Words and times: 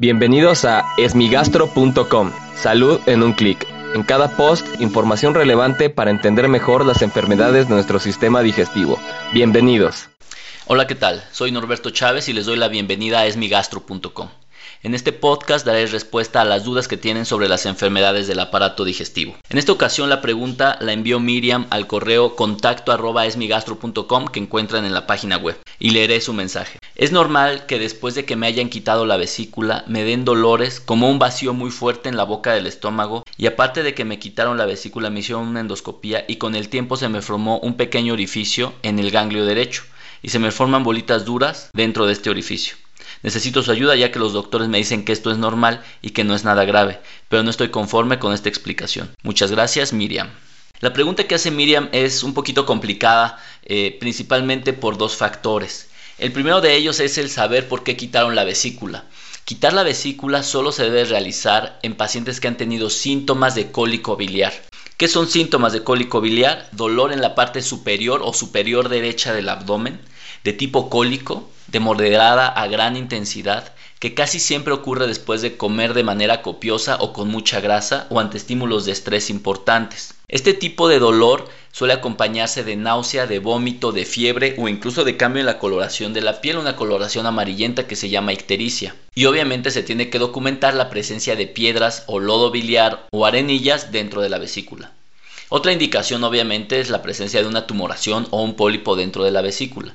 Bienvenidos 0.00 0.64
a 0.64 0.86
esmigastro.com. 0.96 2.32
Salud 2.56 3.00
en 3.04 3.22
un 3.22 3.34
clic. 3.34 3.66
En 3.94 4.02
cada 4.02 4.34
post, 4.34 4.66
información 4.80 5.34
relevante 5.34 5.90
para 5.90 6.10
entender 6.10 6.48
mejor 6.48 6.86
las 6.86 7.02
enfermedades 7.02 7.68
de 7.68 7.74
nuestro 7.74 8.00
sistema 8.00 8.40
digestivo. 8.40 8.98
Bienvenidos. 9.34 10.08
Hola, 10.66 10.86
¿qué 10.86 10.94
tal? 10.94 11.22
Soy 11.32 11.52
Norberto 11.52 11.90
Chávez 11.90 12.30
y 12.30 12.32
les 12.32 12.46
doy 12.46 12.56
la 12.56 12.68
bienvenida 12.68 13.20
a 13.20 13.26
esmigastro.com. 13.26 14.30
En 14.82 14.94
este 14.94 15.12
podcast 15.12 15.66
daré 15.66 15.86
respuesta 15.86 16.40
a 16.40 16.46
las 16.46 16.64
dudas 16.64 16.88
que 16.88 16.96
tienen 16.96 17.26
sobre 17.26 17.50
las 17.50 17.66
enfermedades 17.66 18.26
del 18.26 18.40
aparato 18.40 18.86
digestivo. 18.86 19.36
En 19.50 19.58
esta 19.58 19.72
ocasión 19.72 20.08
la 20.08 20.22
pregunta 20.22 20.78
la 20.80 20.94
envió 20.94 21.20
Miriam 21.20 21.66
al 21.68 21.86
correo 21.86 22.34
contacto 22.34 22.90
que 24.32 24.40
encuentran 24.40 24.86
en 24.86 24.94
la 24.94 25.06
página 25.06 25.36
web 25.36 25.58
y 25.78 25.90
leeré 25.90 26.22
su 26.22 26.32
mensaje. 26.32 26.78
Es 26.96 27.12
normal 27.12 27.66
que 27.66 27.78
después 27.78 28.14
de 28.14 28.24
que 28.24 28.36
me 28.36 28.46
hayan 28.46 28.70
quitado 28.70 29.04
la 29.04 29.18
vesícula 29.18 29.84
me 29.86 30.02
den 30.02 30.24
dolores 30.24 30.80
como 30.80 31.10
un 31.10 31.18
vacío 31.18 31.52
muy 31.52 31.70
fuerte 31.70 32.08
en 32.08 32.16
la 32.16 32.24
boca 32.24 32.54
del 32.54 32.66
estómago 32.66 33.24
y 33.36 33.48
aparte 33.48 33.82
de 33.82 33.92
que 33.92 34.06
me 34.06 34.18
quitaron 34.18 34.56
la 34.56 34.64
vesícula 34.64 35.10
me 35.10 35.20
hicieron 35.20 35.46
una 35.46 35.60
endoscopía 35.60 36.24
y 36.26 36.36
con 36.36 36.54
el 36.54 36.70
tiempo 36.70 36.96
se 36.96 37.10
me 37.10 37.20
formó 37.20 37.58
un 37.58 37.74
pequeño 37.74 38.14
orificio 38.14 38.72
en 38.82 38.98
el 38.98 39.10
ganglio 39.10 39.44
derecho 39.44 39.82
y 40.22 40.30
se 40.30 40.38
me 40.38 40.50
forman 40.50 40.84
bolitas 40.84 41.26
duras 41.26 41.68
dentro 41.74 42.06
de 42.06 42.14
este 42.14 42.30
orificio. 42.30 42.76
Necesito 43.22 43.62
su 43.62 43.70
ayuda 43.70 43.96
ya 43.96 44.10
que 44.10 44.18
los 44.18 44.32
doctores 44.32 44.68
me 44.68 44.78
dicen 44.78 45.04
que 45.04 45.12
esto 45.12 45.30
es 45.30 45.38
normal 45.38 45.82
y 46.00 46.10
que 46.10 46.24
no 46.24 46.34
es 46.34 46.44
nada 46.44 46.64
grave, 46.64 47.00
pero 47.28 47.42
no 47.42 47.50
estoy 47.50 47.68
conforme 47.68 48.18
con 48.18 48.32
esta 48.32 48.48
explicación. 48.48 49.10
Muchas 49.22 49.50
gracias, 49.50 49.92
Miriam. 49.92 50.30
La 50.80 50.94
pregunta 50.94 51.24
que 51.24 51.34
hace 51.34 51.50
Miriam 51.50 51.90
es 51.92 52.22
un 52.22 52.32
poquito 52.32 52.64
complicada, 52.64 53.38
eh, 53.64 53.96
principalmente 54.00 54.72
por 54.72 54.96
dos 54.96 55.16
factores. 55.16 55.88
El 56.16 56.32
primero 56.32 56.62
de 56.62 56.74
ellos 56.74 57.00
es 57.00 57.18
el 57.18 57.28
saber 57.28 57.68
por 57.68 57.84
qué 57.84 57.96
quitaron 57.96 58.34
la 58.34 58.44
vesícula. 58.44 59.04
Quitar 59.44 59.72
la 59.74 59.82
vesícula 59.82 60.42
solo 60.42 60.72
se 60.72 60.84
debe 60.84 61.04
realizar 61.04 61.78
en 61.82 61.96
pacientes 61.96 62.40
que 62.40 62.48
han 62.48 62.56
tenido 62.56 62.88
síntomas 62.88 63.54
de 63.54 63.70
cólico 63.70 64.16
biliar. 64.16 64.52
¿Qué 64.96 65.08
son 65.08 65.28
síntomas 65.28 65.72
de 65.72 65.82
cólico 65.82 66.20
biliar? 66.20 66.68
Dolor 66.72 67.12
en 67.12 67.20
la 67.20 67.34
parte 67.34 67.62
superior 67.62 68.20
o 68.22 68.32
superior 68.32 68.88
derecha 68.88 69.32
del 69.32 69.48
abdomen, 69.48 69.98
de 70.44 70.52
tipo 70.52 70.88
cólico, 70.90 71.48
de 71.68 71.80
moderada 71.80 72.48
a 72.48 72.66
gran 72.66 72.96
intensidad, 72.96 73.72
que 74.00 74.14
casi 74.14 74.40
siempre 74.40 74.72
ocurre 74.72 75.06
después 75.06 75.42
de 75.42 75.58
comer 75.58 75.92
de 75.92 76.02
manera 76.02 76.40
copiosa 76.40 76.96
o 77.00 77.12
con 77.12 77.28
mucha 77.28 77.60
grasa 77.60 78.06
o 78.08 78.18
ante 78.18 78.38
estímulos 78.38 78.86
de 78.86 78.92
estrés 78.92 79.28
importantes. 79.28 80.14
Este 80.26 80.54
tipo 80.54 80.88
de 80.88 80.98
dolor 80.98 81.48
suele 81.70 81.92
acompañarse 81.92 82.64
de 82.64 82.76
náusea, 82.76 83.26
de 83.26 83.40
vómito, 83.40 83.92
de 83.92 84.06
fiebre 84.06 84.54
o 84.58 84.68
incluso 84.68 85.04
de 85.04 85.18
cambio 85.18 85.40
en 85.40 85.46
la 85.46 85.58
coloración 85.58 86.14
de 86.14 86.22
la 86.22 86.40
piel, 86.40 86.56
una 86.56 86.76
coloración 86.76 87.26
amarillenta 87.26 87.86
que 87.86 87.94
se 87.94 88.08
llama 88.08 88.32
ictericia. 88.32 88.96
Y 89.14 89.26
obviamente 89.26 89.70
se 89.70 89.82
tiene 89.82 90.08
que 90.08 90.18
documentar 90.18 90.74
la 90.74 90.88
presencia 90.88 91.36
de 91.36 91.46
piedras 91.46 92.04
o 92.06 92.20
lodo 92.20 92.50
biliar 92.50 93.06
o 93.10 93.26
arenillas 93.26 93.92
dentro 93.92 94.22
de 94.22 94.30
la 94.30 94.38
vesícula. 94.38 94.92
Otra 95.50 95.72
indicación 95.72 96.24
obviamente 96.24 96.80
es 96.80 96.88
la 96.88 97.02
presencia 97.02 97.42
de 97.42 97.48
una 97.48 97.66
tumoración 97.66 98.26
o 98.30 98.42
un 98.42 98.54
pólipo 98.54 98.96
dentro 98.96 99.24
de 99.24 99.32
la 99.32 99.42
vesícula. 99.42 99.94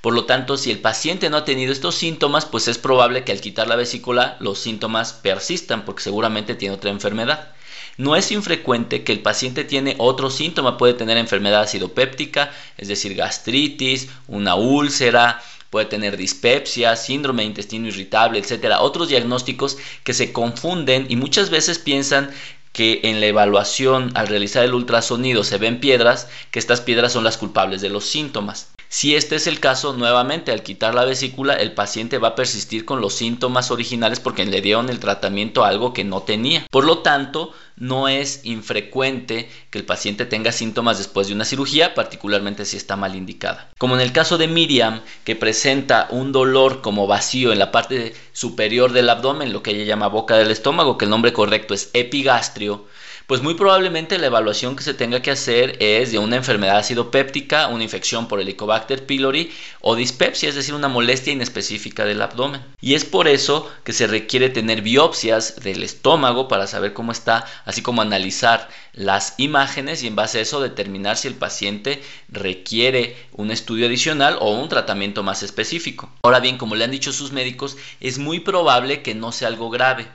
Por 0.00 0.14
lo 0.14 0.24
tanto, 0.24 0.56
si 0.56 0.70
el 0.70 0.78
paciente 0.78 1.30
no 1.30 1.38
ha 1.38 1.44
tenido 1.44 1.72
estos 1.72 1.94
síntomas, 1.94 2.46
pues 2.46 2.68
es 2.68 2.78
probable 2.78 3.24
que 3.24 3.32
al 3.32 3.40
quitar 3.40 3.66
la 3.66 3.76
vesícula 3.76 4.36
los 4.40 4.58
síntomas 4.58 5.12
persistan 5.12 5.84
porque 5.84 6.02
seguramente 6.02 6.54
tiene 6.54 6.74
otra 6.74 6.90
enfermedad. 6.90 7.48
No 7.98 8.14
es 8.14 8.30
infrecuente 8.30 9.04
que 9.04 9.12
el 9.12 9.22
paciente 9.22 9.64
tiene 9.64 9.94
otro 9.98 10.30
síntoma, 10.30 10.76
puede 10.76 10.94
tener 10.94 11.16
enfermedad 11.16 11.62
acidopéptica, 11.62 12.52
es 12.76 12.88
decir, 12.88 13.14
gastritis, 13.14 14.08
una 14.28 14.54
úlcera, 14.54 15.42
puede 15.70 15.86
tener 15.86 16.16
dispepsia, 16.16 16.94
síndrome 16.94 17.42
de 17.42 17.48
intestino 17.48 17.88
irritable, 17.88 18.38
etcétera, 18.38 18.82
otros 18.82 19.08
diagnósticos 19.08 19.78
que 20.04 20.14
se 20.14 20.32
confunden 20.32 21.06
y 21.08 21.16
muchas 21.16 21.48
veces 21.50 21.78
piensan 21.78 22.30
que 22.72 23.00
en 23.04 23.20
la 23.20 23.26
evaluación 23.26 24.12
al 24.14 24.28
realizar 24.28 24.62
el 24.62 24.74
ultrasonido 24.74 25.42
se 25.44 25.56
ven 25.56 25.80
piedras, 25.80 26.28
que 26.50 26.58
estas 26.58 26.82
piedras 26.82 27.14
son 27.14 27.24
las 27.24 27.38
culpables 27.38 27.80
de 27.80 27.88
los 27.88 28.04
síntomas. 28.04 28.68
Si 28.88 29.16
este 29.16 29.36
es 29.36 29.46
el 29.46 29.60
caso, 29.60 29.92
nuevamente 29.92 30.52
al 30.52 30.62
quitar 30.62 30.94
la 30.94 31.04
vesícula, 31.04 31.54
el 31.54 31.72
paciente 31.72 32.18
va 32.18 32.28
a 32.28 32.34
persistir 32.34 32.84
con 32.84 33.00
los 33.00 33.14
síntomas 33.14 33.70
originales 33.70 34.20
porque 34.20 34.44
le 34.46 34.60
dieron 34.60 34.88
el 34.88 35.00
tratamiento 35.00 35.64
a 35.64 35.68
algo 35.68 35.92
que 35.92 36.04
no 36.04 36.22
tenía. 36.22 36.66
Por 36.70 36.84
lo 36.84 36.98
tanto, 36.98 37.52
no 37.76 38.08
es 38.08 38.40
infrecuente 38.44 39.48
que 39.70 39.78
el 39.78 39.84
paciente 39.84 40.26
tenga 40.26 40.52
síntomas 40.52 40.98
después 40.98 41.28
de 41.28 41.34
una 41.34 41.44
cirugía, 41.44 41.94
particularmente 41.94 42.64
si 42.64 42.76
está 42.76 42.96
mal 42.96 43.14
indicada. 43.14 43.70
Como 43.78 43.94
en 43.94 44.00
el 44.00 44.12
caso 44.12 44.38
de 44.38 44.48
Miriam, 44.48 45.02
que 45.24 45.36
presenta 45.36 46.08
un 46.10 46.32
dolor 46.32 46.80
como 46.80 47.06
vacío 47.06 47.52
en 47.52 47.58
la 47.58 47.72
parte 47.72 48.14
superior 48.32 48.92
del 48.92 49.10
abdomen, 49.10 49.52
lo 49.52 49.62
que 49.62 49.72
ella 49.72 49.84
llama 49.84 50.08
boca 50.08 50.36
del 50.36 50.50
estómago, 50.50 50.98
que 50.98 51.04
el 51.04 51.10
nombre 51.10 51.32
correcto 51.32 51.74
es 51.74 51.90
epigastrio, 51.92 52.86
pues 53.26 53.42
muy 53.42 53.54
probablemente 53.54 54.18
la 54.18 54.26
evaluación 54.26 54.76
que 54.76 54.84
se 54.84 54.94
tenga 54.94 55.20
que 55.20 55.32
hacer 55.32 55.76
es 55.80 56.12
de 56.12 56.18
una 56.20 56.36
enfermedad 56.36 56.78
acidopéptica, 56.78 57.66
una 57.66 57.82
infección 57.82 58.28
por 58.28 58.40
Helicobacter 58.40 59.04
pylori 59.04 59.50
o 59.80 59.96
dispepsia, 59.96 60.48
es 60.48 60.54
decir, 60.54 60.74
una 60.74 60.86
molestia 60.86 61.32
inespecífica 61.32 62.04
del 62.04 62.22
abdomen. 62.22 62.62
Y 62.80 62.94
es 62.94 63.04
por 63.04 63.26
eso 63.26 63.68
que 63.82 63.92
se 63.92 64.06
requiere 64.06 64.48
tener 64.48 64.80
biopsias 64.80 65.56
del 65.56 65.82
estómago 65.82 66.46
para 66.46 66.68
saber 66.68 66.92
cómo 66.92 67.10
está, 67.10 67.44
así 67.66 67.82
como 67.82 68.00
analizar 68.00 68.70
las 68.94 69.34
imágenes 69.36 70.02
y 70.02 70.06
en 70.06 70.16
base 70.16 70.38
a 70.38 70.40
eso 70.40 70.62
determinar 70.62 71.18
si 71.18 71.28
el 71.28 71.34
paciente 71.34 72.02
requiere 72.28 73.16
un 73.32 73.50
estudio 73.50 73.86
adicional 73.86 74.38
o 74.40 74.52
un 74.52 74.70
tratamiento 74.70 75.22
más 75.22 75.42
específico. 75.42 76.08
Ahora 76.22 76.40
bien, 76.40 76.56
como 76.56 76.76
le 76.76 76.84
han 76.84 76.90
dicho 76.90 77.12
sus 77.12 77.32
médicos, 77.32 77.76
es 78.00 78.18
muy 78.18 78.40
probable 78.40 79.02
que 79.02 79.14
no 79.14 79.32
sea 79.32 79.48
algo 79.48 79.68
grave. 79.68 80.06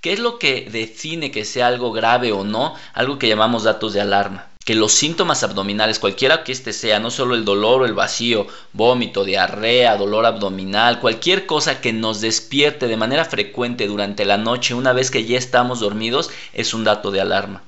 ¿Qué 0.00 0.12
es 0.12 0.18
lo 0.18 0.38
que 0.38 0.68
define 0.70 1.30
que 1.30 1.44
sea 1.44 1.68
algo 1.68 1.92
grave 1.92 2.32
o 2.32 2.44
no? 2.44 2.74
Algo 2.94 3.18
que 3.18 3.28
llamamos 3.28 3.64
datos 3.64 3.92
de 3.92 4.00
alarma. 4.00 4.48
Que 4.66 4.74
los 4.74 4.92
síntomas 4.92 5.42
abdominales, 5.42 5.98
cualquiera 5.98 6.44
que 6.44 6.52
este 6.52 6.74
sea, 6.74 7.00
no 7.00 7.10
solo 7.10 7.34
el 7.34 7.46
dolor 7.46 7.80
o 7.80 7.86
el 7.86 7.94
vacío, 7.94 8.48
vómito, 8.74 9.24
diarrea, 9.24 9.96
dolor 9.96 10.26
abdominal, 10.26 11.00
cualquier 11.00 11.46
cosa 11.46 11.80
que 11.80 11.94
nos 11.94 12.20
despierte 12.20 12.88
de 12.88 12.98
manera 12.98 13.24
frecuente 13.24 13.86
durante 13.86 14.26
la 14.26 14.36
noche 14.36 14.74
una 14.74 14.92
vez 14.92 15.10
que 15.10 15.24
ya 15.24 15.38
estamos 15.38 15.80
dormidos, 15.80 16.30
es 16.52 16.74
un 16.74 16.84
dato 16.84 17.10
de 17.10 17.22
alarma. 17.22 17.62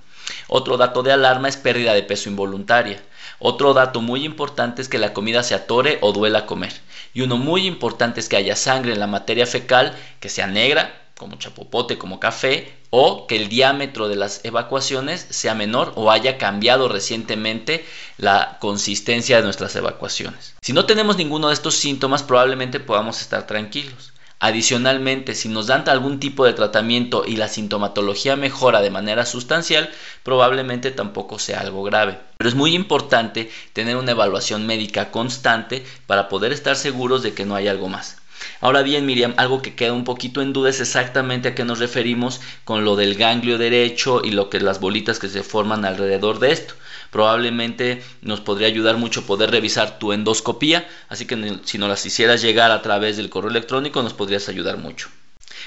Otro 0.49 0.77
dato 0.77 1.03
de 1.03 1.13
alarma 1.13 1.49
es 1.49 1.57
pérdida 1.57 1.95
de 1.95 2.03
peso 2.03 2.29
involuntaria. 2.29 3.01
Otro 3.39 3.75
dato 3.75 4.01
muy 4.01 4.25
importante 4.25 4.83
es 4.83 4.89
que 4.89 4.99
la 4.99 5.13
comida 5.13 5.45
se 5.45 5.55
atore 5.55 5.99
o 6.01 6.13
duela 6.13 6.47
comer. 6.47 6.73
Y 7.15 7.23
uno 7.23 7.37
muy 7.37 7.67
importante 7.67 8.19
es 8.19 8.29
que 8.29 8.37
haya 8.37 8.57
sangre 8.57 8.93
en 8.93 8.99
la 8.99 9.07
materia 9.07 9.47
fecal, 9.47 9.97
que 10.19 10.29
sea 10.29 10.49
negra, 10.49 11.08
como 11.19 11.37
chapopote, 11.37 11.99
como 11.99 12.21
café, 12.21 12.73
o 12.91 13.27
que 13.27 13.37
el 13.37 13.49
diámetro 13.49 14.09
de 14.09 14.17
las 14.17 14.45
evacuaciones 14.45 15.27
sea 15.29 15.55
menor 15.55 15.93
o 15.97 16.11
haya 16.11 16.39
cambiado 16.39 16.89
recientemente 16.89 17.85
la 18.17 18.57
consistencia 18.61 19.37
de 19.37 19.43
nuestras 19.43 19.77
evacuaciones. 19.77 20.55
Si 20.63 20.73
no 20.73 20.87
tenemos 20.87 21.19
ninguno 21.19 21.49
de 21.49 21.55
estos 21.55 21.75
síntomas, 21.75 22.23
probablemente 22.23 22.81
podamos 22.81 23.21
estar 23.21 23.47
tranquilos. 23.47 24.13
Adicionalmente, 24.41 25.35
si 25.35 25.49
nos 25.49 25.67
dan 25.67 25.89
algún 25.89 26.21
tipo 26.21 26.45
de 26.45 26.53
tratamiento 26.53 27.25
y 27.27 27.35
la 27.35 27.49
sintomatología 27.49 28.37
mejora 28.37 28.81
de 28.81 28.91
manera 28.91 29.27
sustancial, 29.27 29.91
probablemente 30.23 30.93
tampoco 30.93 31.41
sea 31.41 31.61
algo 31.61 31.83
grave. 31.83 32.21
Pero 32.37 32.49
es 32.49 32.55
muy 32.55 32.77
importante 32.77 33.51
tener 33.73 33.97
una 33.97 34.13
evaluación 34.13 34.65
médica 34.65 35.11
constante 35.11 35.85
para 36.07 36.29
poder 36.29 36.53
estar 36.53 36.77
seguros 36.77 37.25
de 37.25 37.35
que 37.35 37.45
no 37.45 37.57
hay 37.57 37.67
algo 37.67 37.89
más. 37.89 38.19
Ahora 38.61 38.83
bien, 38.83 39.07
Miriam, 39.07 39.35
algo 39.37 39.63
que 39.63 39.75
queda 39.75 39.93
un 39.93 40.05
poquito 40.05 40.43
en 40.43 40.53
duda 40.53 40.71
es 40.71 40.81
exactamente 40.81 41.49
a 41.49 41.55
qué 41.55 41.65
nos 41.65 41.79
referimos 41.79 42.41
con 42.65 42.85
lo 42.85 42.97
del 42.97 43.15
ganglio 43.15 43.59
derecho 43.59 44.23
y 44.25 44.31
lo 44.31 44.51
que 44.51 44.61
las 44.61 44.81
bolitas 44.81 45.19
que 45.19 45.29
se 45.29 45.43
forman 45.43 45.85
alrededor 45.85 46.39
de 46.39 46.53
esto. 46.53 46.75
Probablemente 47.11 48.03
nos 48.23 48.41
podría 48.41 48.69
ayudar 48.69 48.97
mucho 48.97 49.27
poder 49.27 49.51
revisar 49.51 49.99
tu 49.99 50.13
endoscopía, 50.13 50.89
así 51.09 51.27
que 51.27 51.61
si 51.65 51.79
nos 51.79 51.89
las 51.89 52.05
hicieras 52.05 52.43
llegar 52.43 52.71
a 52.71 52.83
través 52.83 53.17
del 53.17 53.31
correo 53.31 53.51
electrónico 53.51 54.03
nos 54.03 54.15
podrías 54.15 54.49
ayudar 54.49 54.77
mucho. 54.77 55.09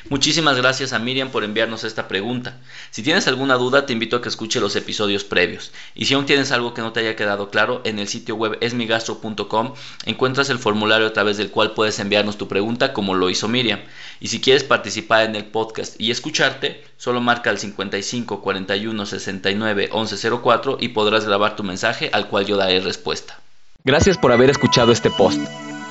Muchísimas 0.10 0.58
gracias 0.58 0.94
a 0.94 1.00
Miriam 1.00 1.30
por 1.30 1.44
enviarnos 1.44 1.84
esta 1.84 2.08
pregunta. 2.08 2.58
Si 2.90 3.04
tienes 3.04 3.28
alguna 3.28 3.56
duda, 3.56 3.86
te 3.86 3.94
invito 3.94 4.18
a 4.18 4.22
que 4.22 4.30
escuche 4.30 4.60
los 4.60 4.76
episodios 4.76 5.24
previos. 5.24 5.72
Y 5.96 6.06
si 6.06 6.14
aún 6.14 6.26
tienes 6.26 6.52
algo 6.52 6.74
que 6.74 6.82
no 6.82 6.92
te 6.92 7.02
haya 7.02 7.16
quedado 7.16 7.50
claro, 7.50 7.82
en 7.84 8.00
el 8.00 8.08
sitio 8.08 8.36
web 8.36 8.58
esmigastro.com 8.62 9.74
encuentras 10.06 10.50
el 10.50 10.60
formulario 10.60 11.08
a 11.08 11.14
través 11.14 11.38
del 11.38 11.52
cual 11.52 11.74
puedes 11.74 12.00
enviarnos 12.00 12.38
tu 12.38 12.48
pregunta 12.48 12.94
como 12.94 13.14
lo 13.14 13.30
hizo 13.30 13.48
Miriam. 13.48 13.80
Y 14.20 14.28
si 14.28 14.42
quieres 14.42 14.64
participar 14.64 15.26
en 15.26 15.36
el 15.36 15.46
podcast 15.46 16.00
y 16.00 16.12
escucharte, 16.12 16.84
solo 16.98 17.22
marca 17.22 17.50
el 17.50 17.58
55 17.58 18.42
41 18.42 19.06
69 19.06 19.90
11 19.92 20.30
04 20.42 20.78
y 20.80 20.90
podrás 20.90 21.26
grabar 21.26 21.56
tu 21.56 21.64
mensaje 21.64 22.10
al 22.14 22.28
cual 22.28 22.46
yo 22.46 22.58
daré 22.58 22.80
respuesta. 22.80 23.40
Gracias 23.84 24.18
por 24.18 24.32
haber 24.32 24.50
escuchado 24.50 24.92
este 24.92 25.10
post. 25.10 25.42